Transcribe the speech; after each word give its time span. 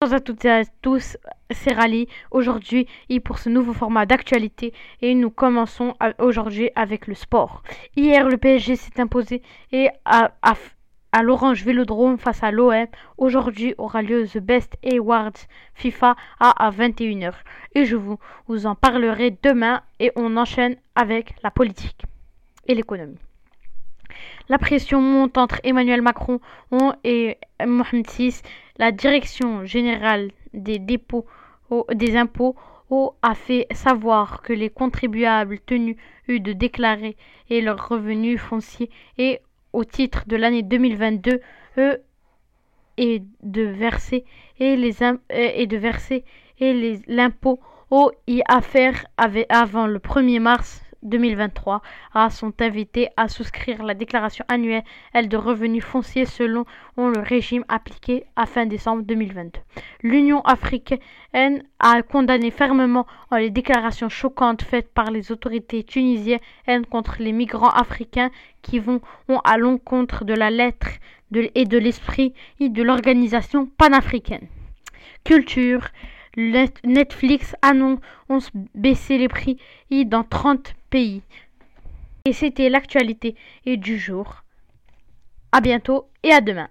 Bonjour 0.00 0.14
à 0.14 0.20
toutes 0.20 0.44
et 0.44 0.50
à 0.50 0.62
tous, 0.80 1.16
c'est 1.50 1.72
Rally 1.72 2.06
aujourd'hui 2.30 2.86
et 3.08 3.18
pour 3.18 3.40
ce 3.40 3.48
nouveau 3.48 3.72
format 3.72 4.06
d'actualité 4.06 4.72
et 5.02 5.12
nous 5.12 5.28
commençons 5.28 5.96
aujourd'hui 6.20 6.70
avec 6.76 7.08
le 7.08 7.14
sport. 7.14 7.64
Hier 7.96 8.28
le 8.28 8.36
PSG 8.36 8.76
s'est 8.76 9.00
imposé 9.00 9.42
et 9.72 9.88
à, 10.04 10.30
à, 10.42 11.22
l'Orange 11.24 11.64
Vélodrome 11.64 12.16
face 12.16 12.44
à 12.44 12.52
l'OM. 12.52 12.86
Aujourd'hui 13.16 13.74
aura 13.76 14.02
lieu 14.02 14.24
The 14.28 14.38
Best 14.38 14.76
Awards 14.88 15.48
FIFA 15.74 16.14
à, 16.38 16.70
21h 16.70 17.32
et 17.74 17.84
je 17.84 17.96
vous 17.96 18.66
en 18.66 18.76
parlerai 18.76 19.36
demain 19.42 19.82
et 19.98 20.12
on 20.14 20.36
enchaîne 20.36 20.76
avec 20.94 21.34
la 21.42 21.50
politique 21.50 22.04
et 22.68 22.76
l'économie. 22.76 23.18
La 24.50 24.56
pression 24.56 25.02
monte 25.02 25.36
entre 25.36 25.60
Emmanuel 25.62 26.00
Macron 26.00 26.40
et 27.04 27.36
Mohamed 27.66 28.06
VI. 28.10 28.40
La 28.78 28.92
direction 28.92 29.66
générale 29.66 30.30
des 30.54 30.78
dépôts 30.78 31.26
des 31.92 32.16
impôts 32.16 32.56
a 33.20 33.34
fait 33.34 33.66
savoir 33.72 34.40
que 34.40 34.54
les 34.54 34.70
contribuables 34.70 35.58
tenus 35.60 35.96
de 36.28 36.52
déclarer 36.54 37.16
leurs 37.50 37.88
revenus 37.88 38.40
fonciers 38.40 38.90
et 39.18 39.40
au 39.74 39.84
titre 39.84 40.24
de 40.26 40.36
l'année 40.36 40.62
2022 40.62 41.42
et 42.96 43.22
de 43.42 43.62
verser 43.62 44.24
et 44.58 44.76
les 44.76 45.02
et 45.28 45.66
de 45.66 45.76
verser 45.76 46.24
et 46.58 46.98
l'impôt 47.06 47.60
y 48.26 48.42
affaire 48.48 49.04
avant 49.50 49.86
le 49.86 49.98
1er 49.98 50.40
mars 50.40 50.82
2023 51.02 51.82
sont 52.30 52.52
invités 52.60 53.08
à 53.16 53.28
souscrire 53.28 53.82
la 53.82 53.94
déclaration 53.94 54.44
annuelle 54.48 54.82
de 55.14 55.36
revenus 55.36 55.84
fonciers 55.84 56.26
selon 56.26 56.64
le 56.96 57.20
régime 57.20 57.64
appliqué 57.68 58.24
à 58.36 58.46
fin 58.46 58.66
décembre 58.66 59.02
2022. 59.02 59.60
L'Union 60.02 60.40
africaine 60.42 61.62
a 61.78 62.02
condamné 62.02 62.50
fermement 62.50 63.06
les 63.32 63.50
déclarations 63.50 64.08
choquantes 64.08 64.62
faites 64.62 64.92
par 64.92 65.10
les 65.10 65.32
autorités 65.32 65.84
tunisiennes 65.84 66.40
contre 66.90 67.16
les 67.20 67.32
migrants 67.32 67.70
africains 67.70 68.30
qui 68.62 68.78
vont 68.78 69.00
à 69.44 69.58
l'encontre 69.58 70.24
de 70.24 70.34
la 70.34 70.50
lettre 70.50 70.88
et 71.54 71.64
de 71.64 71.78
l'esprit 71.78 72.34
de 72.60 72.82
l'organisation 72.82 73.66
panafricaine. 73.66 74.46
Culture 75.24 75.88
Netflix 76.84 77.56
annonce 77.62 78.50
baisser 78.74 79.18
les 79.18 79.28
prix 79.28 79.58
dans 80.04 80.24
30 80.24 80.74
pays. 80.90 81.22
Et 82.24 82.32
c'était 82.32 82.68
l'actualité 82.68 83.34
du 83.66 83.98
jour. 83.98 84.44
À 85.50 85.60
bientôt 85.60 86.08
et 86.22 86.32
à 86.32 86.40
demain. 86.40 86.68